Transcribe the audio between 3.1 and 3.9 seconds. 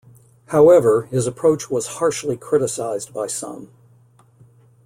by some.